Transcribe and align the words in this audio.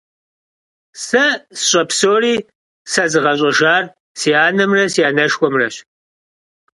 Сэ 1.05 1.25
сщӀэ 1.59 1.83
псори 1.89 2.35
сэзыгъэщӀэжар 2.91 3.83
си 4.19 4.29
анэмрэ, 4.45 4.83
си 4.93 5.01
анэшхуэмрэщ. 5.09 5.75